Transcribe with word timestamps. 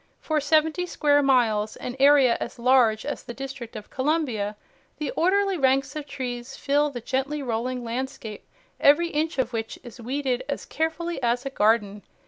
For 0.19 0.41
seventy 0.41 0.87
square 0.87 1.21
miles, 1.21 1.75
an 1.75 1.95
area 1.99 2.35
as 2.39 2.57
large 2.57 3.05
as 3.05 3.21
the 3.21 3.35
District 3.35 3.75
of 3.75 3.91
Columbia, 3.91 4.57
the 4.97 5.11
orderly 5.11 5.57
ranks 5.59 5.95
of 5.95 6.07
trees 6.07 6.55
fill 6.55 6.89
the 6.89 7.01
gently 7.01 7.43
rolling 7.43 7.83
landscape, 7.83 8.43
every 8.79 9.09
inch 9.09 9.37
of 9.37 9.53
which 9.53 9.77
is 9.83 10.01
weeded 10.01 10.43
as 10.49 10.65
carefully 10.65 11.21
as 11.21 11.45
a 11.45 11.51
garden. 11.51 12.01